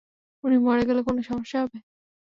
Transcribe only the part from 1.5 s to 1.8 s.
হবে?